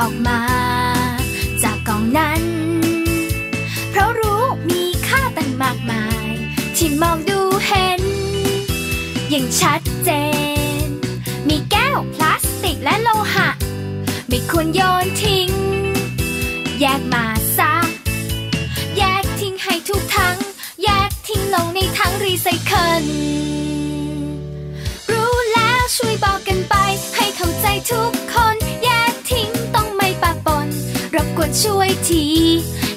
[0.00, 0.40] ออกมา
[1.62, 2.42] จากกล่องนั้น
[3.90, 6.30] เพราะรู้มีค่าตั้งมากมาย
[6.76, 8.02] ที่มองดูเห็น
[9.30, 10.10] อย่างชัดเจ
[10.86, 10.88] น
[11.48, 13.48] มีแก้วพลาสติกและโลหะ
[14.28, 15.50] ไม่ควรโยนทิ้ง
[16.80, 17.24] แยกมา
[17.58, 17.74] ซะ
[18.96, 20.36] แยกทิ้งให้ทุกทั้ง
[20.82, 23.04] แยกทิ้งลงในถังรีไซเคิล
[31.46, 32.24] วนช่วยที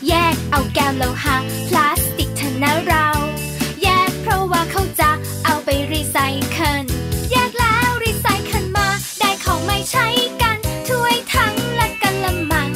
[0.07, 3.07] แยกเอาแก้วโลหะพลาสติกเถอะนะเรา
[3.83, 5.11] แยกเพราะว่าเขาจะ
[5.45, 6.17] เอาไปรีไซ
[6.51, 6.85] เคิล
[7.31, 8.87] แยกแล้วรีไซเคิลมา
[9.19, 10.07] ได้ของไม่ใช้
[10.41, 10.57] กัน
[10.89, 12.69] ถ้วยทั้งและกันละมัง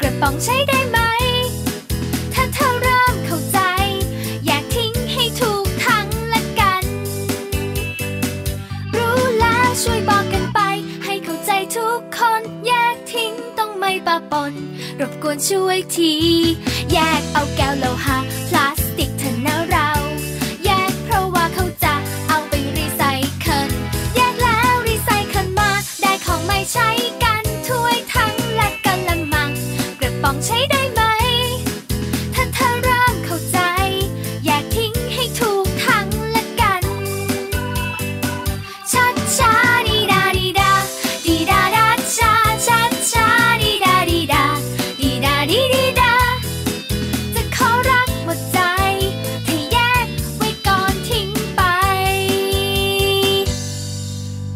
[0.00, 0.79] กระป๋องใช้ได้
[15.30, 16.12] วนช่วยที
[16.92, 17.99] แยกเอาแก้วโลห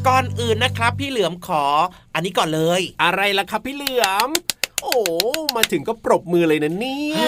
[0.09, 1.65] ก่อนอื่นนะครับ พี่เหลือมขอ
[2.15, 4.29] อันนี้ก่อนเลย อะไรล่ะครับ พี่เหลือม
[4.85, 4.99] โอ้
[5.57, 7.23] มาถึงก็ปรบมือเลยนะเนี่ยเอ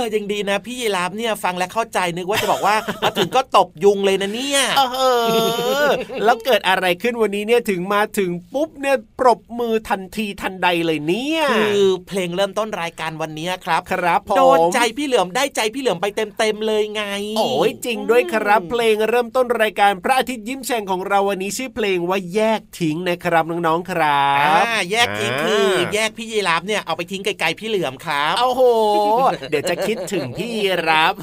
[0.00, 5.02] อยังดีนะ พี่ยีราฟเนี่ยฟังแล้วเข้าใจนึกว่าจะบอกว่ามาถึงก็ตบยุงเลยนะเนี่ยเอ
[5.84, 5.88] อ
[6.24, 16.06] แล้วเกิดอะไรขึ้นวันนี้เนี่ยถึงมาถึงปุ๊บเนี่ยปรบมือทันทีทันใดเลยเนี่ยคือเพลงเริ่มต้นรายการวันนี้ครับ ครับผมโดนใจพี่เหลือมได้ใจพี่เหลือมไป
[16.38, 17.02] เต็มๆเลยไง
[17.36, 28.62] โอ้ยจริงด้วยครับ เพลงเริ่มต้นรายการพระอาทิตย์ยิ้มแฉ่งของเราวันนี้ชื่อเพลงว่าแยกทิ้งนะครับน้องๆครัอ่าบแยกทิ้งคือ แยกพี่ยีราฟเนี่ยเอาไปทิ้งไกลๆพี่เหลือมครับโอ้โห
[29.50, 30.50] เดี๋ยวจะคิดถึงพี่
[30.88, 31.14] รับ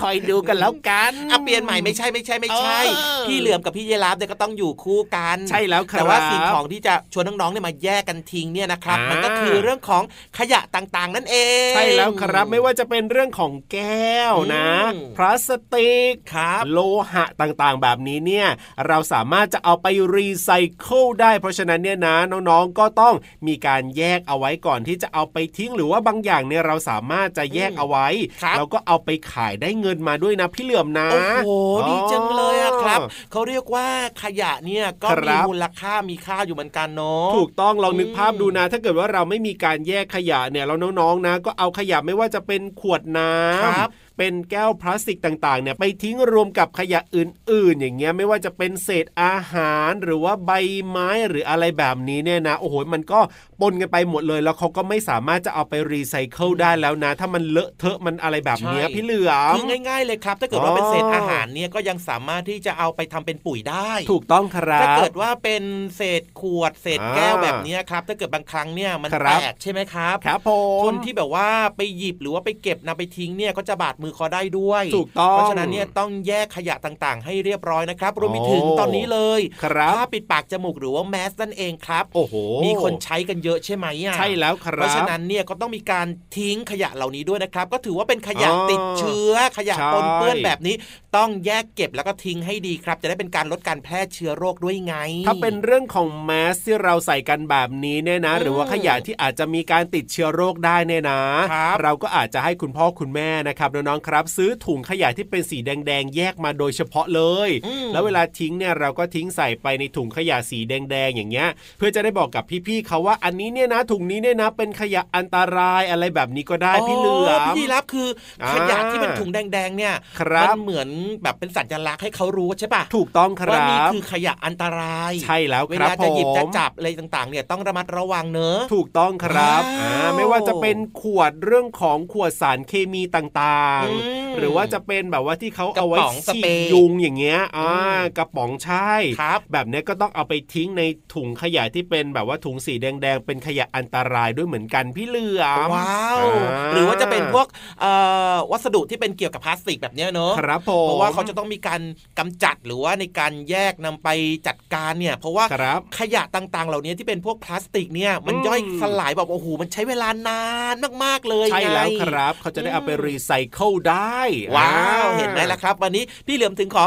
[0.00, 10.02] คอยดูกันแล้วกันอะเปลี่ยนใหม่ไม่ใช่ไม่ใช่ไม่ใช่เออพี่เหลือมกับพี่ยีราฟเนี่ยก็ต้องอยู่คู่กันใช่แล้วครับแต่ว่าสิ่งของที่จะชวนน้องๆเนี่ยมาแยกกันทิ้งเนี่ยนะครับอ่ามัมันก็คือเรื่องของ
[10.38, 11.36] ขยะต่างๆ นั่นเอ
[11.70, 16.78] งใช่แล้วครับไม่ว่าจะเป็นเรื่องของแก้วนะอืมพลาสติกครับโล
[17.12, 18.48] หะต่างๆ แบบนี้เนี่ย
[18.86, 22.16] เราสามารถจะเอาไปรีไซเคิลได้ เพราะฉะนั้นเนี่ยนะ
[22.50, 23.14] น้องๆก็ต้อง
[23.46, 28.06] มีการแยกเอาไว้ก่อนที่จะเอาไปทิ้งหรือว่าบางอย่างเนี่ยเราสามารถจะแยกเอาไว้
[28.42, 31.48] ครับแล้วก็เอาไปขายได้เงินมาด้วยนะพี่เหลื่อมนะโอ้โห
[31.88, 33.86] ดีจังเลยอะครับอ๋อเขาเรียกว่า
[34.22, 43.90] ขยะเนี่ยก็คมีรับมูลค่ามีค่าอยู่เหมือนกันเนาะถูกต้องลองนึกอืมภาพดูนะ ถ้าเกิดว่าเราไม่มีการแยกขยะเนี่ยแล้วน้องๆนะ ก็เอาขยะไม่ว่าจะเป็นขวดน้ำครับ
[44.22, 50.50] เป็นแก้วพลาสติกต่างๆเนี่ยไปทิ้งรวมกับขยะอื่น ๆ อย่างเงี้ยไม่ว่าจะเป็นเศษอาหารหรือว่าใบ
[50.88, 53.20] ไม้หรืออะไรแบบนี้เนี่ยนะโอ้โหมันก็
[53.60, 65.62] ปนกันไปหมดเลย แล้วเขาก็ไม่สามารถจะเอาไปรีไซเคิลได้แล้วนะ ถ้ามันเลอะเทอะมันอะไรแบบเนี้ยใช่พี่เหลือมคือง่าย ๆ เลยครับ ถ้าเกิดว่าเป็นอ๋อเศษอาหารเนี่ยก็ยังสามารถที่จะเอาไปทำเป็นปุ๋ยได้ ถูกต้องครับถ้าเกิดว่าเป็น
[65.96, 70.50] เศษขวดเศษแก้วอ่าแบบเนี้ยครับถ้าเกิดบางครั้งเนี่ยมันคแตรับกใช่ไหมครับครับผ
[70.80, 82.34] มคนที่แบบว่าไปหยิบหรือว่าไปเก็บนำไปทิ้งเนี่ยก็จะบาดมือคอได้ด้วยถูกต้องเพราะฉะนั้นเนี่ยต้องแยกขยะต่างๆ ให้เรียบร้อยนะครับรวมไปถึงโอ้ตอนนี้เลยครับผ้าปิดปากจมูกหรือว่าแมสนั่นเองครับ โอ้โห
[82.64, 90.74] มีคนใช้กันเยอะใช่ไหมอะใช่แล้วครับเพราะฉะนั้นเนี่ยก็ต้องมีการทิ้งขยะเหล่านี้ด้วยนะครับ ก็ถือว่าเป็นขยะอ๋อติดเชื้อขยะใช่ปนเปื้อนแบบนี้
[91.16, 94.94] ต้องแยกเก็บแล้วก็ทิ้งให้ดีครับ จะได้เป็นการลดการแพร่เชื้อโรคด้วยไง
[95.26, 101.20] ถ้าเป็นเรื่องของแมสที่เราใส่กันแบบนี้เนี่ยนะอืมหรือว่าขยะที่อาจจะมีการติดเชื้อโรคได้เนี่ยนะ
[101.52, 111.48] ครับเราก็อาจจะให้คุณพ่อคุณแม่นะครับน้องครับ ซื้อถุงขยะที่เป็นสีแดงๆ แยกมาโดยเฉพาะเลยอืมแล้วเวลาทิ้งเนี่ยเราก็ทิ้งใส่ไปในถุงขยะสีแดงๆอย่างเงี้ย
[111.78, 118.08] เพื่อจะได้บอกกับพี่ๆเขาว่าอันนี้เนี่ยนะถุงนี้เนี่ยนะ เป็นขยะอันตรายอะไรแบบนี้ก็ได้พี่เหลือมพี่รับคือ
[118.42, 120.88] อาขยะที่เป็นถุงแดงๆเนี่ยครับมันเหมือน
[121.22, 133.89] แบบเป็นสัญลักษณ์ให้เขารู้ใช่ปะถูกต้องคว่ารันี่บคือขยะอันตรายใช่แล้วเวครับลาผจะหยิบจะมจับอะไรต่างๆ เนี่ยต้องระมัดระวังเนอะถูกต้องครับว้าวอ่าไม่ว่าจะเป็นขวดเรื่องของขวดสารเคมีต่างอืมๆ
[134.38, 140.82] หรือว่าจะเป็นแบบว่าที่เขาเอาไว้กระป๋องสฉีเปรดย์ยุงอย่างเงี้ยอ่าอืมกระป๋องใช่ครับแบบเนี้ยก็ต้องเอาไปทิ้งใน
[141.14, 147.46] ถุงขยะที่เป็นแบบว่าถุงสีแดงๆ เป็นขยะอันตรายด้วยเหมือนกันพี่เหลือมว้าวอ่าหรือว่าจะเป็นพวก
[147.80, 147.92] เอ่
[148.32, 151.80] อวัสดุที่เป็นเกี่ยวกับพลาสติกแบบเนี้ยเนอะครับผมเพราะว่าเขาจะต้องมีการ
[152.18, 154.08] กำจัดหรือว่าในการแยกนำไป
[154.46, 164.20] จัดการเนี่ย เพราะว่าครับขยะต่างๆ เหล่านี้ที่เป็นพวกพลาสติกเนี่ยมันอืมย่อยสลายแบบโอ้โหมันใช้เวลานานมากๆเลยใช่แล้วไงครับ เขาจะได้เอาไปอืมรีไซเคิลได้
[164.56, 166.84] ว้าว เห็นไหมล่ะครับ วันนี้พี่เหลือมถึงขอ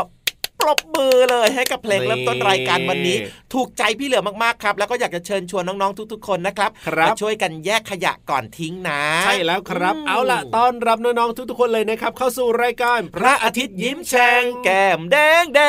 [0.63, 3.17] ปรบมือเลยให้กับเพลงนี่เริ่มต้นรายการวันนี้
[3.53, 15.61] ถูกใจพี่เหลือมมากๆครับ แล้วก็อยากจะเชิญชวนน้องๆทุก ๆ คนนะครับครับมาช่วยกันแยกขยะก่อนทิ้งนะ ใช่แล้วครับอืมเอาล่ะต้อนรับน้องๆทุกๆคนเลยนะครับ เข้าสู่รายการ พระอาทิตย์ยิ้มแฉ่งแก้มแดงแด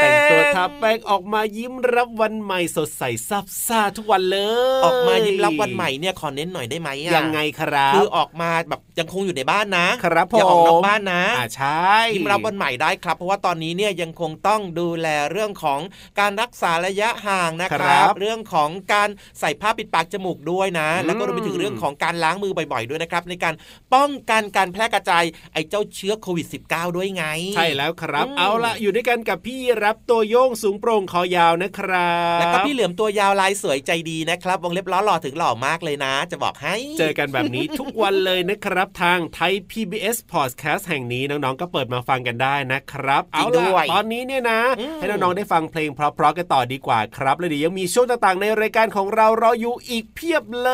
[0.00, 4.38] งแต่งตัวทาแป้งออกมายิ้มรับวันใหม่สดใสซับซ่าทุกวันเล
[4.78, 15.80] ย ออกมายิ้มรับวันใหม่เนี่ยขอเน้นหน่อยได้ไหมอะยังไงครับคือออกมาแบบยังคงอยู่ในบ้านนะครับอย่าออกนอกผมบ้านนะอ่าใช่ยิ้มรับวันใหม่ได้ครับ เพราะว่าตอนนี้เนี่ยยังคงต้องดูแลเรื่องของ
[16.20, 19.08] การรักษาระยะห่างนะคครัรับบเรื่องของการ
[19.40, 23.54] ใส่ผ้าปิดปากจมูกด้วยนะอืมแล้วก็รวมไปถึงเรื่องของการล้างมือบ่อยๆด้วยนะครับ ในการ
[23.94, 27.24] ป้องกันการแพร่กระจายไอ้เจ้าเชื้อโควิด -19 ด้วยไง
[27.56, 50.70] ใช่แล้วครับอืมเอาล่ะอยู่ด้วยกันกับพี่รับตัวโยงสูงโปร่งคอยาวนะครับ แล้วก็พี่เหลือมตัวยาวลายสวยใจดีนะครับวงเล็บล้อหล่อถึงหล่อมากเลยนะ จะบอกให้ เจอกันแบบนี้ทุกวันเลยนะครับทางไทย PBS Podcast แห่งนี้น้องๆก็เปิดมาฟังกันได้นะครับจริเอางด้วล่ะยตอนนี้เนี่ยนะอืมให้น้องๆได้ฟังเพลงเพราะๆกันต่อดีกว่าครับแล้วเดี๋ยวยังมีช่วงต่างๆ ในรายการของเรารออยู่อีกเพียบเล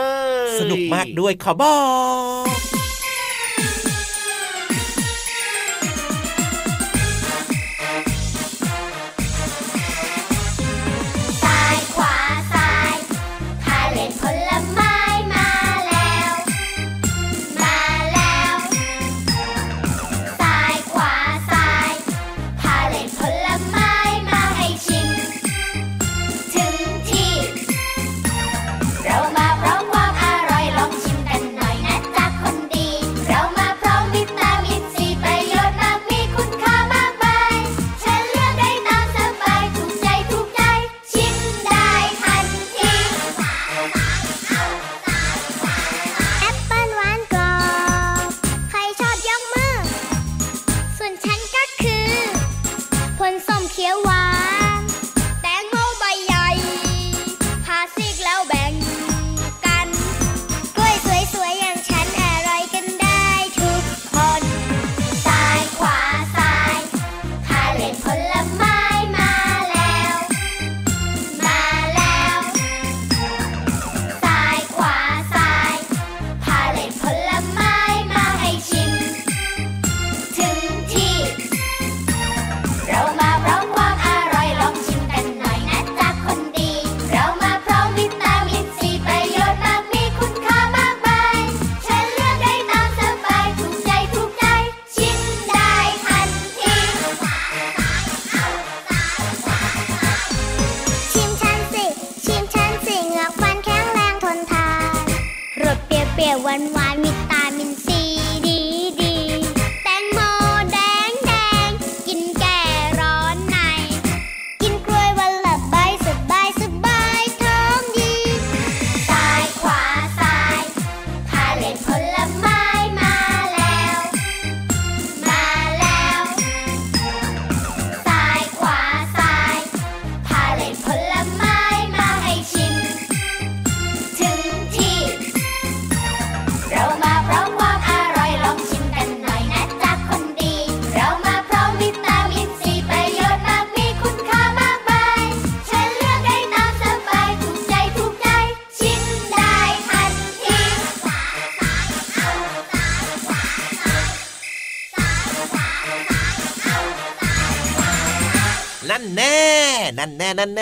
[0.47, 1.77] ย สนุกมากด้วยขอบอ
[2.45, 2.82] ก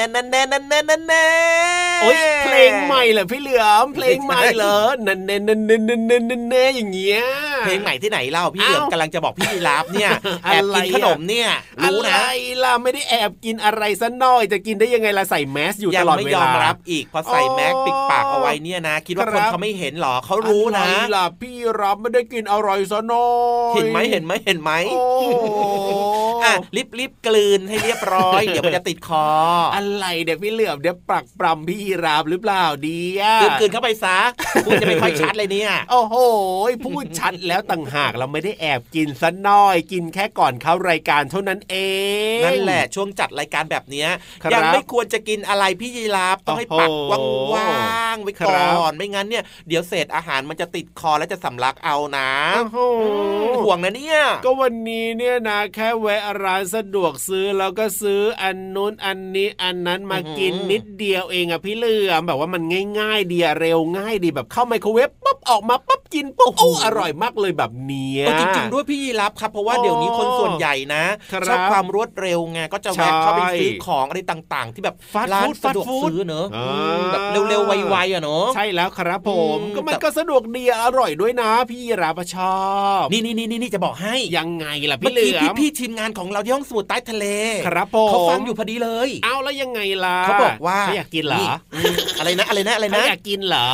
[0.01, 1.25] แน่นั่นแน่นั่นแน่นั่นแน่นั่นแน่
[2.03, 7.21] โอ้ยเพ ลงใหม่เหรอพี่เหลือมเพลงใหม่เหรอนั่นเน่นนั่นเน่นนั่นเน่นนั่นเน่อย่างเงี้ย
[7.65, 10.11] เพลงใหม่ที่ไหนเล่าพี่เหลือมเอ้ากำลังจะบอกพี่ยีราฟเนี่ย
[10.45, 11.49] แอบอะไรกินอะขนมเนี่ย
[11.83, 12.29] รู้นะอะไร
[12.65, 23.29] ล่ะไม่ได้แอบกินอะไรซะหน่อยจะกินได้ยังไงล่ะใส่แมสอยู่ยัตลอดไม่เวยอมลารับอีกพอใส่อ๋อแมสปิดปากเอาไว้เนี่ยนะ คิดว่าคครันบเขาไม่เห็นหรอเขารู้นะอะไรล่ะพี่รับไม่ได้กินอร่อยซะหน่อ
[23.73, 25.03] ยเห็นไหมเห็นไหมเห็นไหมโอ้
[26.45, 29.27] อะรีบรีบกลืนให้เรียบร้อย เดี๋ยวมันจะติดคอ
[29.75, 32.50] อะไรเดี๋ยวพี่เหลือมเดี๋ยวปรักปรำพี่รับหรือเปล่า
[32.87, 34.19] ดีอะกลืนกลืนเข้าไปซะ
[34.65, 36.15] พูดจะไม่ค่อยชัดเลยเนี่ย โอ้โห
[36.85, 41.77] พูดชัดแล้วต่างหากเราไม่ได้แอบกินซะหน่อย กินแค่ก่อนเข้ารายการเท่านั้นเอ
[42.39, 44.09] งนั่นแหละช่วงจัดรายการแบบเนี้ย
[44.43, 52.79] ครับยังไม่ควรจะกินอะไรพี่ยีราฟต้องให้ปักโอ้โหว่างๆไว้ครัก่บอนไม่งั้นเนี่ยเดี๋ยวเศษอาหารมันจะติดคอแล้วจะสำลักเอานะโอ้โห
[53.65, 62.63] ห่วงนะเนี่ย ก็วันนี้เนี่ยนะแค่แวะร้านสะดวกซื้อแล้วก็ซื้ออันนู้นอันนี้อันนั้นมากินนิดเดียวเองอะพี่เหลือมแบบว่ามัน
[63.01, 82.61] ง่ายๆดีเร็วง่ายดีแบบเข้าไมโครเวฟปุ๊บออกมาปุ๊บกินปุ๊บโอ้โอ้โหอร่อยมากเลยแบบเนี้ยเออจริงๆด้วยพี่ยีรับครับ เพราะว่าเดี๋ยวนี้คนส่วนใหญ่นะครับชอบความรวดเร็วไงก็จะแวะเข้าไปซื้อของอะไรต่างๆ ที่แบบฟาสต์ร้านฟู้ดสะดวกฟาสต์ฟู้ดซื้อเนอะอ่าอืมแบบเร็วๆไวๆอะเนอะใช่แล้วครับผมอืมก็มันแต่ก็สะดวกดีอร่อยด้วยนะ พี่รับชอ
[83.03, 87.25] บนี่นี่นี่นี่จะบอกให้ยังไงล่ะเมื่พี่อเหลืกี้อมพี่ๆทีมงานของเราที่ห้องสมุดใต้ทะเล
[87.67, 93.67] ครับผมเขาฟังอยู่พอดีเลย เอาแล้วยังไงล่ะเขาบอกว่าเขาอยากกินเหรออืมอะไรนะอะไรนะอะไรเขานะอยากกินเหรอ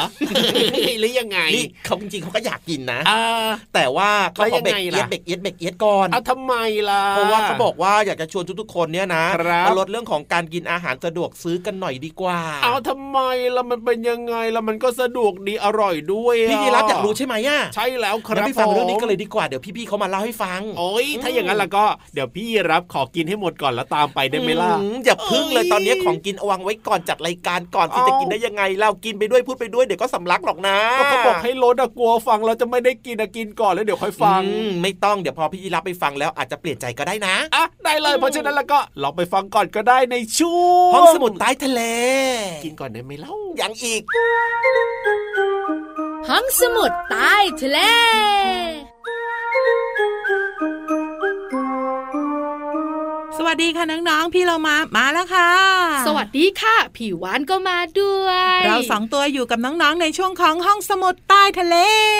[1.00, 6.54] หรือยังไงนี่เขาจริงๆเขาก็อยากกินนะอ่าแต่ว่าเขาแล้วขยัองเบรกไงเอียดล่ะเบรกเอียดเบรกเอียดก่อนเอาทำไม
[6.90, 13.18] ล่ะเพราะว่าเขาบอกว่าอยากจะชวนทุกๆคนเนี่ยนะครับมาลดเรื่องของการกินอาหารสะดวกซื้อกันหน่อยดีกว่า เอาทำไม
[13.56, 41.82] ล่ะมันเป็นยังไงล่ะมันก็สะดวกดีอร่อยด้วยอะพี่ยีรับอยากรู้ใช่ไหมอะใช่แล้วคงั้รันบไปฟังผมเรื่องนี้กันเลยดีกว่าเดี๋ยวพี่ๆเขามาเล่าให้ฟังโอ้ยถ้าอย่างนั้นล่ะก็เดี๋ยวพี่รับขอกินให้หมดก่อนแล้วตามไปได้ไหมล่ะอืมอย่าพึ่งเลยเอ้ยตอนนี้ของกินเอาวางไว้ก่อนจัดรายการก่อนที่เอาจะกินได้ยังไงเรากินไปด้วยพูดไปด้วยเดี๋ยวก็สำลักหรอกนะก็เขาบอกให้ลดอะกลัวฟังแล้วจะไม่ได้กินอะกินก่อนแล้วเดี๋ยวค่อยฟังอืมไม่ต้องเดี๋ยวพอพี่ยีรับไปฟังแล้วอาจจะเปลี่ยนใจก็ได้นะอะได้เลยเพราะฉะนั้นแล้วก็ลองไปฟังก่อนก็ได้ในช่วงห้องสมุดใต้ทะเล
[42.64, 44.02] กินก่อนได้ไหมเล่ายังอีก
[46.28, 47.78] ห้องสมุดใต้ทะเล
[53.46, 55.50] วัสดีค่ะน้องๆ พี่เรามามาแล้วค่ะ
[56.06, 61.76] สวัสดีค่ะผิวหวานก็มาด้วย เราสองตัวอยู่กับน้องๆในช่วงของห้องสมุดใต้ทะเล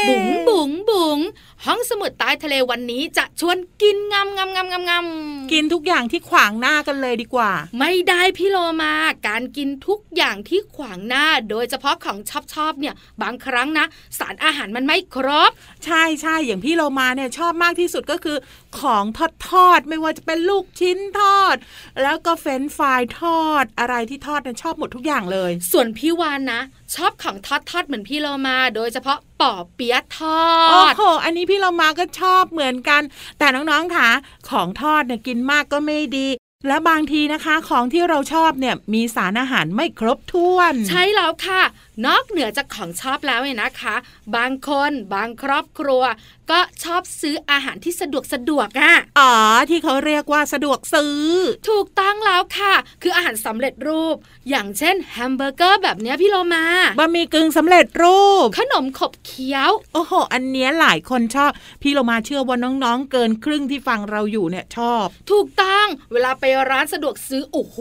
[0.09, 1.19] บุ๋งบุ๋งบุ๋ง
[1.67, 8.95] ห้องสมุดใต้ทะเลวันนี้จะชวนกินงำงำงำงำงำกินทุกอย่างที่ขวางหน้ากันเลยดีกว่า ไม่ได้พี่โลมา
[9.29, 13.87] การกินทุกอย่างที่ขวางหน้า โดยเฉพาะของชอบชอบๆเนี่ย บางครั้งนะ
[14.19, 15.51] สารอาหารมันไม่ครบ
[15.85, 18.37] ใช่ใช่อย่างพี่เรามาเนี่ยชอบมากที่สุดก็คือ
[18.81, 21.57] ของทอดทอดๆไม่ว่าจะเป็นลูกชิ้นทอด
[22.03, 26.61] แล้วก็เฟรนช์ฟรายทอดอะไรที่ทอดเนี่ยชอบหมดทุกอย่างเลย ส่วนพี่วานนะ
[26.95, 30.39] ชอบของทอดทอดๆเหมือนพี่โลมา โดยเฉพาะป่อเปี๊ยะทอ
[30.71, 33.03] โอ้ดโหอันนี้พี่เรามาก็ชอบเหมือนกัน
[33.39, 34.09] แต่น้องๆค่ะ
[34.51, 36.29] ของทอดเนี่ยกินมากก็ไม่ดี
[36.69, 41.63] และบางทีนะคะของที่เราชอบเนี่ยมีสารอาหารไม่ครบถ้วน ใช่แล้วค่ะ
[42.05, 43.97] นอกเหนือจากของชอบแล้วเนี่ยนะคะ
[44.37, 46.03] บางคนบางครอบครัว
[46.51, 49.33] ก็ชอบซื้ออาหารที่สะดวกสะดวกอะ่ะอ๋อ
[49.71, 51.21] ที่เขาเรียกว่าสะดวกซื้อ
[51.69, 54.17] ถูกต้องแล้วค่ะ คืออาหารสำเร็จรูป
[54.51, 56.65] อย่างเช่นแฮมเบอร์เกอร์แบบเนี้ยพี่โลมา
[56.99, 61.51] บะหมี่กึ่งสำเร็จรูป ขนมขบเคี้ยว โอ้โห อันเนี้ยหลายคนชอบ
[61.83, 67.77] พี่เรามาเชื่อว่าน้องๆ เกินครึ่งที่ฟังเราอยู่เนี่ยชอบ ถูกต้องเวลาไปร้านสะดวกซื้อโอ้โห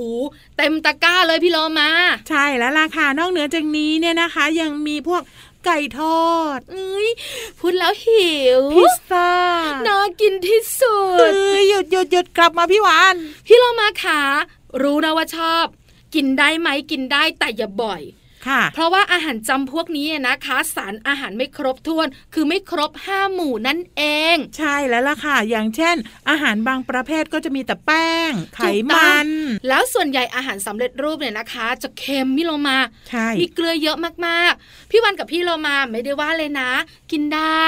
[0.58, 1.90] เต็มตะกร้าเลยพี่โลมา
[2.30, 5.22] ใช่แล้วล่ะค่ะนอกเหนือจากนี้เนี่ยนะคะ ยังมีพวก
[5.66, 6.26] ไก่ทอ
[6.58, 7.08] ดเอ้ย
[7.60, 9.32] พูดแล้วหิว พิซซ่า
[9.88, 13.16] น่ากินที่สุเอดอหยุดหยุดหยุดกลับมาพี่หวาน
[13.48, 14.22] พี่โลมาขา
[14.82, 15.66] รู้นะว่าชอบ
[16.16, 18.25] กินได้ไหมกินได้แต่อย่าบ่อยค่ะ
[18.74, 25.96] เพราะว่าอาหารจำพวกนี้นะคะ สารอาหารไม่ครบถ้วน คือไม่ครบห้าหมู่นั่นเอง ใช่แล้วล่ะค่ะ อย่างเช่น
[26.30, 29.28] อาหารบางประเภทก็จะมีแต่แป้ง ไขถูกต้มัองน
[29.68, 32.78] แล้วส่วนใหญ่อาหารสำเร็จรูปเนี่ยนะคะ จะเค็มพี่โลมา
[33.10, 33.98] ใช่มีเกลือเยอะ
[34.28, 36.72] มากๆ พี่วันกับพี่โลมาไม่ได้ว่าเลยนะ
[37.12, 37.66] กินได้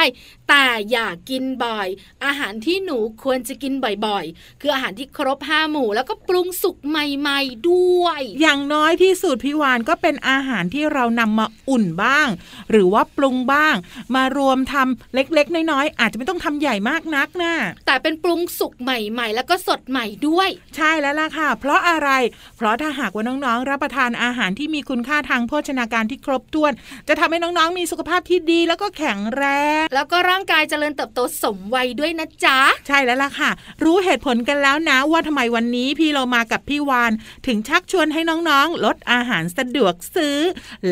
[0.49, 1.87] แต่อย่ากินบ่อย
[2.25, 3.73] อาหารที่หนูควรจะกิน
[4.05, 12.27] บ่อยๆ คืออาหารที่ครบห้าหมู่แล้วก็ปรุงสุกใหม่ๆด้วย อย่างน้อยที่สุดพี่วานก็เป็นอาหารที่เรานำมาอุ่นบ้าง
[12.71, 13.75] หรือว่าปรุงบ้าง
[14.15, 17.53] มารวมทำเล็กๆ น้อยๆ อาจจะไม่ต้องทำใหญ่มากนักนะ
[17.85, 22.09] แต่เป็นปรุงสุกใหม่ๆ แล้วก็สดใหม่ด้วย ใช่แล้วล่ะค่ะ เพราะอะไร
[22.57, 26.71] เพราะถ้าหากว่าน้องๆ รับประทานอาหารที่มีคุณค่าทางโภชนาการที่ครบถ้วน
[27.07, 29.43] จะทำให้น้องๆมีสุขภาพที่ดีแล้วก็แข็งแร
[29.81, 33.50] งแล้วก็ร่างกายเจริญเติบโตสมวัยด้วยนะจ๊ะ ใช่แล้วล่ะค่ะ
[33.84, 37.12] รู้เหตุผลกันแล้วนะ ว่าทำไมวันนี้พี่เรามากับพี่วาน
[37.46, 40.38] ถึงชักชวนให้น้องๆ ลดอาหารสะดวกซื้อ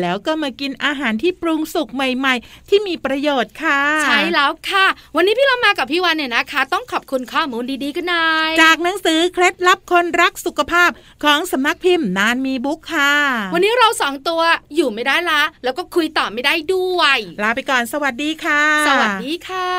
[0.00, 4.86] แล้วก็มากินอาหารที่ปรุงสุกใหม่ ๆ ที่มีประโยชน์ค่ะ ใช่แล้วค่ะ
[5.16, 10.90] วันนี้พี่เรามากับพี่วันเนี่ยนะคะ ต้องขอบคุณข้อมูลดีๆกันหน่อยจากหนังสือเคล็ดลับคนรักสุขภาพ
[11.24, 13.12] ของสำนักพิมพ์นานมีบุ๊กค่ะ
[13.54, 14.42] วันนี้เราสองตัว
[14.74, 19.70] อยู่ไม่ได้ละ แล้วก็คุยต่อไม่ได้ด้วย ลาไปก่อนสวัสดีค่ะ สวัสดีค่ะ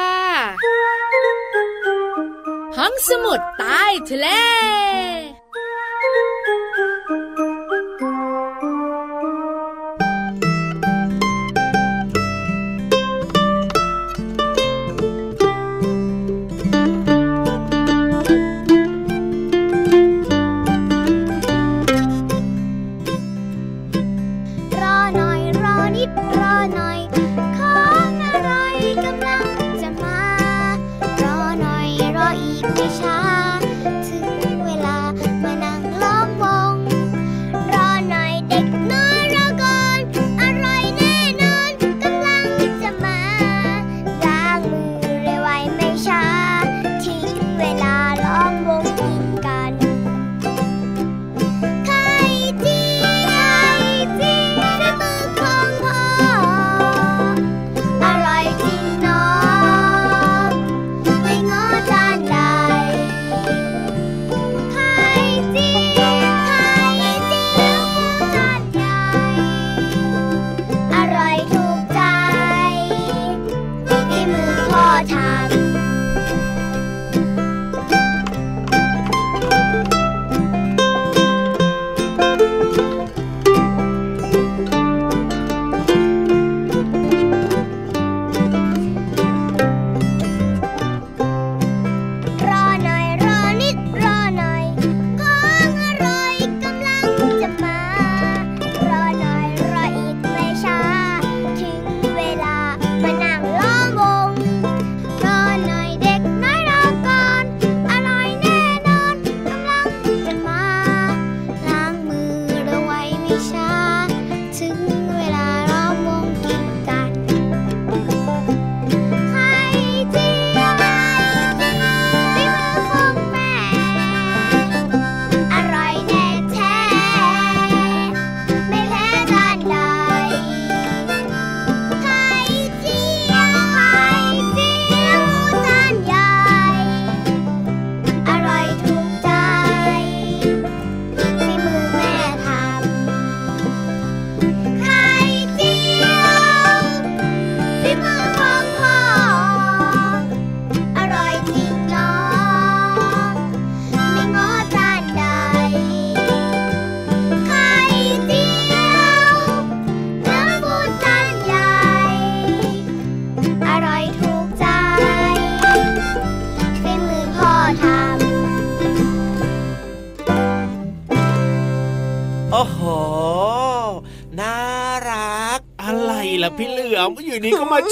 [2.77, 4.27] ห้องสมุดใต้ทะเล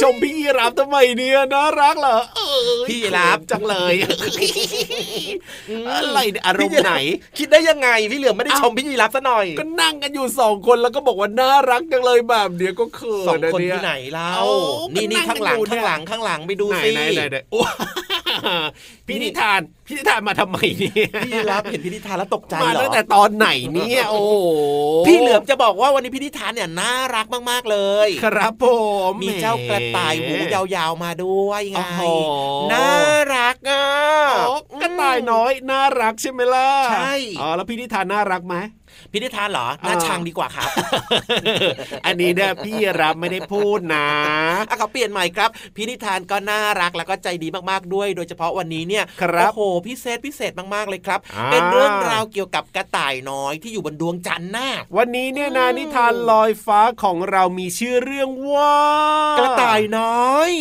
[0.01, 3.95] ชมพี่ยีราฟทำไมเนี่ยน่ารักเหรอเอ้ยพี่ยีราฟจังเลย
[5.89, 6.93] อะไรเนี่ยอารมณ์ไหน
[7.37, 14.47] คิดได้ยังไงพี่เหลือมไม่ได้ชมพี่ยีรับซะหน่อย ก็นั่งกันอยู่สองคนแล้วก็บอกว่าน่ารักจังเลยแบบเนี้ยก็เขิสองนะคนเยที่ไหนเล่าเอ้า
[14.93, 17.61] นี่นี่ก็นั่ข้างหลังอยู่เนี่ข้ายงหลังข้างหลังไปดูไหนสิไหนไหนไหนโอ้
[19.07, 24.35] พี่นิทานพี่นิทานมาทำไมเนี่ยพี่ยีรับเห็นพี่นิทานแล้วตกใจมาเหรอตั้งแต่ตอนไหนเนี่ยโอ้โห
[25.07, 28.65] พี่เหลือมจะบอกว่าวันนี้พี่นิทานเนี่ยน่ารักมากๆเลย ครับผ
[29.09, 32.01] มมีเจ้ากระต่ายหูยาวๆมาด้วยไงโอ้โห
[32.73, 32.89] น่า
[33.35, 33.83] รักอะ
[34.39, 38.55] อ๋อกระต่ายน้อยน่ารักใช่ไหมล่ะใช่อ๋อแล้วพี่นิทานน่ารักไหม
[39.15, 40.69] พี่นิทานเหรอน่าอ่าชังดีกว่าครับ
[42.05, 44.07] อันนี้เนี่ยพี่รับไม่ได้พูดนะ
[44.69, 58.75] อะเขาเปลี่ยนใหม่ครับ พี่นิทานก็น่ารักแล้วก็ใจดีมากๆด้วย โดยเฉพาะวันนี้เนี่ยครับโอ้โหพิเศษพิเศษมากๆเลยครับอ่าเป็นเรื่องราวเกี่ยวกับกระต่ายน้อยที่อยู่บนดวงจันทร์น่ะวันนี้เนี่ยนะนิทานลอยฟ้าของเรามีชื่อเรื่องว่า
[59.39, 60.51] กระต่ายน้อย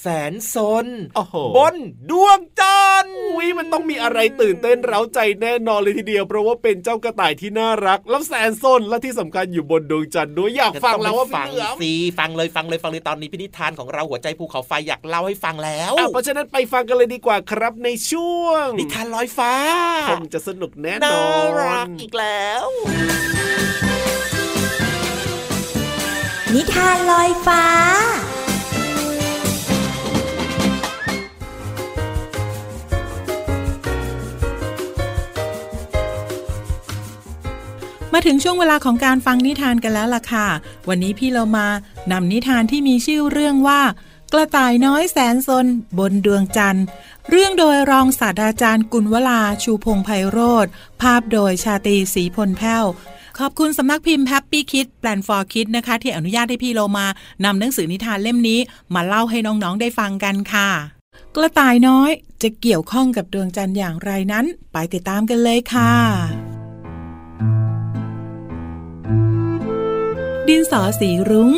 [0.00, 0.86] แสนซน
[1.16, 1.74] โอ้โหบน
[2.10, 19.52] ดวงจันทร์อุ้ยมันต้องมีอะไรตื่นเต้นเร้าใจแน่นอนเลยทีเดียว เพราะว่าเป็นเจ้ากระต่ายที่น่ารักแล้วแสนซนและที่สำคัญอยู่บนดวงจันทร์ด้วยอยากฟังแล้วว่าฟัพี่งเหลือมสิฟังเลยฟังเลยฟังเลยตอนนี้พินิทานของเราหัวใจภูเขาไฟอยากเล่าให้ฟังแล้วอะเพราะฉะนั้นไปฟังกันเลยดีกว่าครับในช่วง นิทานลอยฟ้า
[20.10, 22.64] คงจะสนุกแน่นน่าอนรักอีกแล้ว
[26.54, 27.64] นิทานลอยฟ้า
[38.12, 40.46] มาถึงช่วงเวลาของการฟังนิทานกันแล้วล่ะค่ะ
[40.88, 41.66] วันนี้พี่เรามา
[42.12, 43.80] นำนิทานที่มีชื่อเรื่องว่า
[44.32, 45.66] กระต่ายน้อยแสนสน
[45.98, 46.84] บนดวงจันทร์
[47.30, 50.66] เรื่องโดยรองศาสตราจารย์กุลวราชูพงศ์ไพโรจน์
[51.02, 52.84] ภาพโดยชาตีศรีพลแพ้ว
[53.38, 57.06] ขอบคุณสำนักพิมพ์แฮปปี้คิดส์ แปลนฟอร์คิดส์นะคะ ที่อนุญาตให้พี่โลมา
[57.44, 58.60] นำหนังสือนิทานเล่มนี้
[58.94, 60.70] มาเล่าให้น้องๆได้ฟังกันค่ะ
[61.36, 62.10] กระต่ายน้อย
[62.42, 66.49] จะเกี่ยวข้องกับดวงจันทร์อย่างไรนั้น ไปติดตามกันเลยค่ะ
[70.52, 71.52] ดินสอสีรุ้ง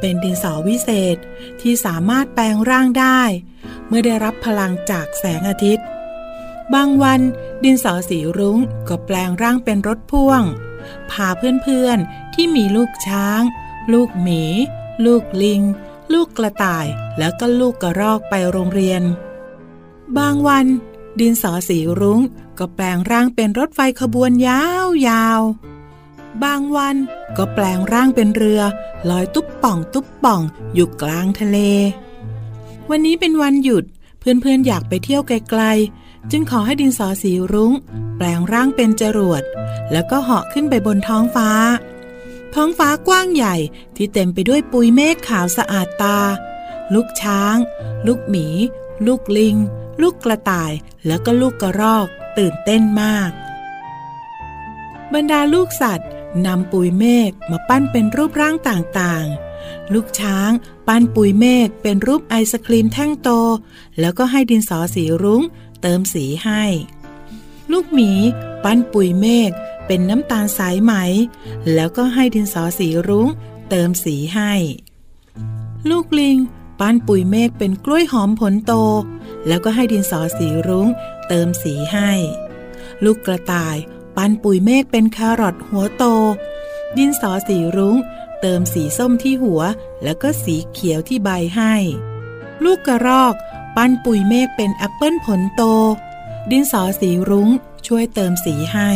[0.00, 1.16] เป็นดินสอวิเศษ
[1.60, 3.20] ที่สามารถแปลงร่างได้
[3.86, 5.86] เมื่อได้รับพลังจากแสงอาทิตย์
[6.74, 7.20] บางวัน
[7.64, 8.58] ดินสอสีรุ้ง
[8.88, 10.42] ก็แปลงร่างเป็นรถพ่วง
[11.10, 13.40] พาเพื่อนๆที่มีลูกช้าง
[13.92, 14.42] ลูกหมี
[15.04, 15.62] ลูกลิง
[16.12, 16.86] ลูกกระต่าย
[17.18, 19.02] แล้วก็ลูกกระรอกไปโรงเรียน
[20.18, 20.66] บางวัน
[21.20, 22.20] ดินสอสีรุ้ง
[22.58, 25.77] ก็แปลงร่างเป็นรถไฟขบวนยาวๆ
[26.44, 26.96] บางวัน
[27.36, 28.62] ก็แปลงร่างเป็นเรือ
[29.10, 30.42] ลอยตุ๊บป่องตุ๊บป่อง
[30.74, 31.58] อยู่กลางทะเล
[32.90, 33.84] วันนี้เป็นวันหยุด
[34.18, 37.72] เพื่อนๆอยากไปเที่ยวไกลๆ จึงขอให้ดินสอสีรุง้ง
[38.16, 39.42] แปลงร่างเป็นจรวด
[39.92, 41.50] แล้วก็เหาะขึ้นไปบนท้องฟ้า
[42.54, 43.56] ท้องฟ้ากว้างใหญ่
[43.96, 46.18] ที่เต็มไปด้วยปุยเมฆขาวสะอาดตา
[46.94, 47.56] ลูกช้าง
[48.06, 48.46] ลูกหมี
[49.06, 49.56] ลูกลิง
[50.02, 50.72] ลูกกระต่าย
[51.06, 52.06] แล้วก็ลูกกระรอก
[52.38, 53.30] ตื่นเต้นมาก
[55.14, 56.08] บรรดาลูกสัตว์
[56.46, 60.50] นำปุยเมฆมาปั้นเป็นรูปร่างต่างๆ ลูกช้าง
[60.88, 63.30] ปั้นปุยเมฆเป็นรูปไอศครีมแท่งโต
[64.00, 65.42] แล้วก็ให้ดินสอสีรุง้ง
[65.82, 66.64] เติมสีให้
[67.72, 68.12] ลูกหมี
[68.64, 69.50] ปั้นปุยเมฆ
[69.86, 70.92] เป็นน้ำตาลสายไหม
[71.74, 73.28] แล้วก็ให้ดินสอสีรุง้ง
[73.70, 74.52] เติมสีให้
[75.90, 76.36] ลูกลิง
[76.80, 78.72] ปั้นปุยเมฆเป็นกล้วยหอมผลโต
[79.46, 80.88] แล้วก็ให้ดินสอสีรุ้ง
[81.28, 82.10] เติมสีให้
[83.04, 83.76] ลูกกระต่าย
[84.18, 86.04] ปั้นปุยเมฆเป็นแครอทหัวโต
[86.96, 87.96] ดินสอสีรุ้ง
[88.40, 89.62] เติมสีส้มที่หัว
[90.02, 91.74] แล้วก็สีเขียวที่ใบให้
[92.64, 93.34] ลูกกระรอก
[93.76, 95.62] ปั้นปุยเมฆเป็นแอปเปิลผลโต
[96.50, 97.48] ดินสอสีรุ้ง
[97.86, 98.90] ช่วยเติมสีให้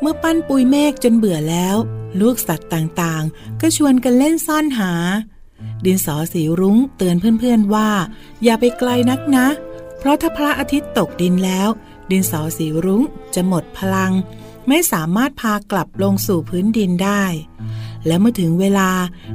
[0.00, 1.76] เมื่อปั้นปุยเมฆจนเบื่อแล้ว
[2.20, 4.92] ลูกสัตว์ต่างๆ ก็ชวนกันเล่นซ่อนหา
[5.84, 7.90] ดินสอสีรุ้งเตือนเพื่อนๆว่า
[8.44, 9.46] อย่าไปไกลนักนะ
[9.98, 11.68] เพราะถ้าพระอาทิตย์ตกดินแล้ว
[12.10, 13.02] ดินสอสีรุ้ง
[13.34, 14.12] จะหมดพลัง
[14.68, 17.24] ไม่สามารถพากลับลงสู่พื้นดินได้
[18.06, 18.90] และเมื่อถึงเวลา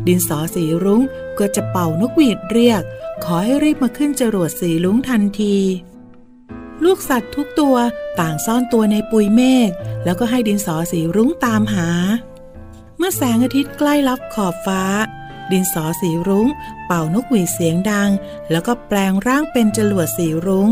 [0.07, 1.01] ดินสอสีรุ้ง
[1.39, 2.81] ก็จะเป่านกหวีดเรียก
[3.23, 5.57] ขอให้รีบมาขึ้นจรวดสีรุ้งทันที
[6.83, 7.75] ลูกสัตว์ทุกตัว
[8.19, 9.69] ต่างซ่อนตัวในปุยเมฆ
[10.03, 11.89] แล้วก็ให้ดินสอสีรุ้งตามหา
[12.97, 14.83] เมื่อแสงอาทิตย์ใกล้ลับขอบฟ้า
[15.51, 16.47] ดินสอสีรุง้ง
[16.85, 18.09] เป่านกหวีดเสียงดัง
[18.51, 20.69] แล้วก็แปลงร่างเป็นจรวดสีรุง้ง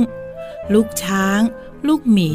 [0.74, 1.42] ลูกช้าง
[1.88, 2.32] ลูกหมี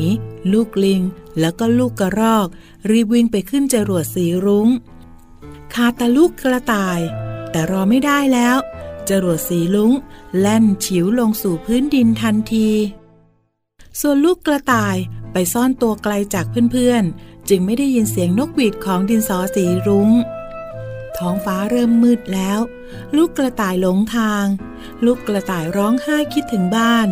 [0.53, 1.03] ลูกลิง
[1.41, 2.47] แล้วก็ลูกกระรอก
[2.91, 4.69] รีบวิ่งไปขึ้นจรวดสีรุง้ง
[5.75, 7.01] คาตาลูกกระต่าย
[7.51, 8.57] แต่รอไม่ได้แล้ว
[9.09, 9.93] จรวดสีลุง้ง
[10.39, 12.71] แล่นฉิวลงสู่พื้นดินทันที
[14.01, 14.97] ส่วนลูกกระต่าย
[15.33, 20.11] ไปซ่อนตัวไกลจากเพื่อนๆ จึงไม่ได้ยินเสียงนกหวีดของดินสอสีรุง้ง
[21.17, 22.61] ท้องฟ้าเริ่มมืดแล้ว
[23.17, 24.45] ลูกกระต่ายหลงทาง
[25.05, 27.09] ลูกกระต่ายร้องไห้คิดถึงบ้าน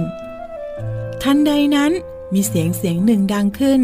[1.22, 1.92] ทันใดนั้น
[2.32, 3.82] มีเสียงเสียงหนึ่งดังขึ้น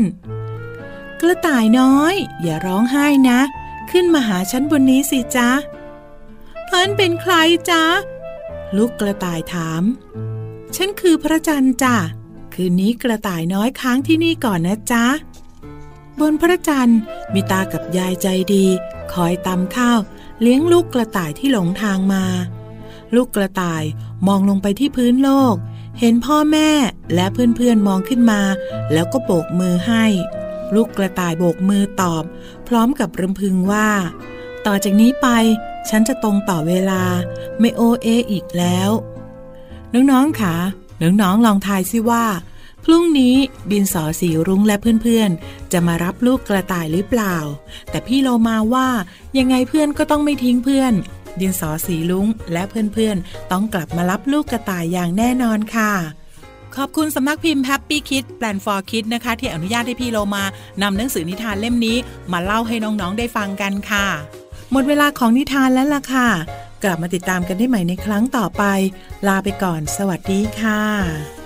[1.21, 3.41] กระต่ายน้อย อย่าร้องไห้นะ
[3.91, 5.51] ขึ้นมาหาฉันบนนี้สิจ๊ะ
[6.69, 7.35] พิ่นเป็นใคร
[7.71, 7.85] จ๊ะ
[8.77, 9.83] ลูกกระต่ายถาม
[10.77, 11.97] ฉันคือพระจันทร์จ้ะ
[12.55, 15.07] คืนนี้กระต่ายน้อยค้างที่นี่ก่อนนะจ๊ะ
[16.21, 16.99] บนพระจันทร์
[17.33, 18.67] มีตากับยายใจดี
[19.13, 20.01] คอยตำข้าว
[20.41, 22.25] เลี้ยงลูกกระต่ายที่หลงทางมา
[23.15, 23.83] ลูกกระต่าย
[24.27, 25.57] มองลงไปที่พื้นโลก
[26.01, 26.71] เห็นพ่อแม่
[27.15, 28.41] และเพื่อนๆมองขึ้นมา
[28.93, 30.05] แล้วก็โบกมือให้
[30.75, 32.25] ลูกกระต่ายโบกมือตอบ
[32.69, 33.91] พร้อมกับรำพึงว่า
[34.67, 35.29] ต่อจากนี้ไป
[35.89, 37.03] ฉันจะตรงต่อเวลา
[37.61, 38.91] ไม่โอเออีกแล้ว
[39.95, 40.57] น้องๆค่ะ
[41.03, 42.25] น้องๆลองทายซิว่า
[42.85, 43.35] พรุ่งนี้
[43.71, 47.37] ดินสอสีรุ้งและเพื่อนๆ จะมารับลูกกระต่ายหรือเปล่า
[47.91, 48.89] แต่พี่โลมาว่า
[49.39, 50.93] ยังไงเพื่อนก็ต้องไม่ทิ้งเพื่อน
[51.43, 55.93] ดินสอสีลุ้ง และเพื่อนๆ ต้องกลับมารับลูกกระต่ายอย่างแน่นอนค่ะ
[56.77, 60.45] ขอบคุณสำนักพิมพ์ Happy Kid Plan for Kid นะคะ ที่อนุญาตให้พี่โลมา
[60.83, 61.97] นำหนังสือนิทานเล่มนี้
[62.33, 64.07] มาเล่าให้น้องๆได้ฟังกันค่ะ
[64.73, 66.29] หมดเวลาของนิทานแล้วล่ะค่ะ
[66.83, 68.65] กลับมาติดตามกันได้ใหม่ในครั้งต่อไป
[69.27, 71.38] ลาไปก่อน สวัสดีค่ะ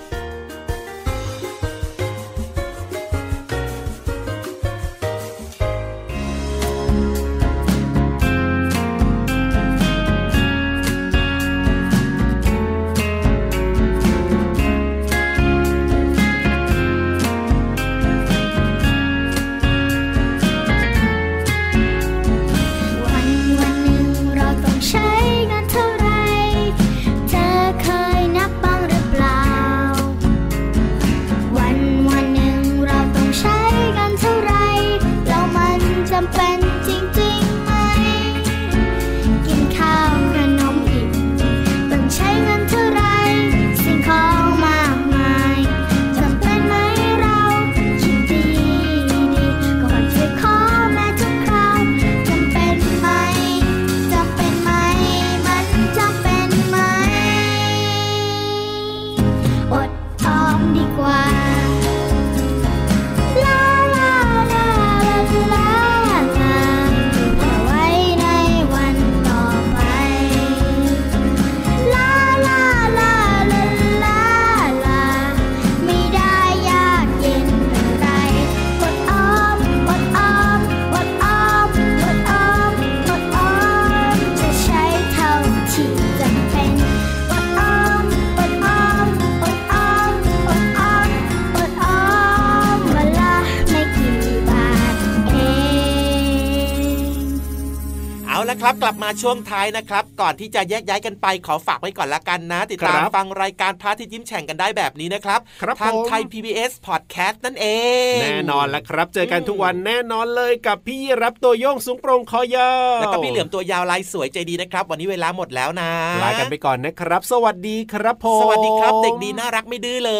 [98.53, 107.67] เอาละครับ กลับมาช่วงท้ายนะครับ ก่อนที่จะแยกย้ายกันไปขอฝากไว้ก่อนละกันนะ ติดตามครับฟังรายการพระอาทิตย์ยิ้มแฉ่งกันได้แบบนี้นะครับครับทางผมไทย PBS Podcast นั่นเอ
[108.15, 115.91] ง แน่นอนแล้วครับ เจอกันทุกวันแน่นอนเลยกับพี่รับตัวโยงสูงโปร่งคอยาวแล้วก็พี่เหลือมตัวยาวลายสวยใจดีนะครับ วันนี้เวลาหมดแล้วนะ
[116.23, 120.13] ลากันไปก่อนนะครับ สวัสดีครับผมสวัสดีครับ เด็กดีน่ารักไม่ดื้อเล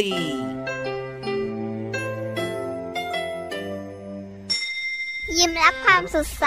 [0.00, 0.02] ย
[5.38, 6.46] ยิ้มรับความสดใส